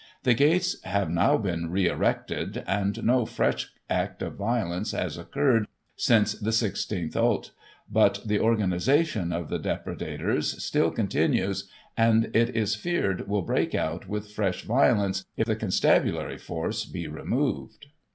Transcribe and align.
The 0.23 0.33
gates 0.33 0.81
have 0.83 1.11
now 1.11 1.37
been 1.37 1.69
re 1.69 1.87
erected, 1.87 2.63
and 2.65 3.03
no 3.03 3.23
fresh 3.27 3.71
act 3.87 4.23
of 4.23 4.33
violence 4.33 4.93
has 4.93 5.15
occurred 5.15 5.67
since 5.95 6.33
the 6.33 6.49
i6th 6.49 7.15
ult., 7.15 7.51
but 7.87 8.19
the 8.25 8.39
organisation 8.39 9.31
of 9.31 9.49
the 9.49 9.59
depredators 9.59 10.59
still 10.59 10.89
continues; 10.89 11.69
and, 11.95 12.35
it 12.35 12.55
is 12.55 12.73
feared, 12.73 13.27
will 13.27 13.43
break 13.43 13.75
out 13.75 14.09
with 14.09 14.31
fresh 14.31 14.63
violence 14.63 15.23
if 15.37 15.45
the 15.45 15.55
constabulary 15.55 16.39
force 16.39 16.83
be 16.85 17.07
removed." 17.07 17.85